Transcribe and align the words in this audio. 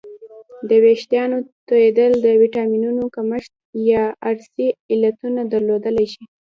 د 0.69 0.71
وېښتانو 0.83 1.37
تویدل 1.67 2.11
د 2.25 2.27
ویټامینونو 2.41 3.03
کمښت 3.15 3.53
یا 3.91 4.03
ارثي 4.29 4.67
علتونه 4.93 5.41
درلودلی 5.53 6.07
شي 6.13 6.23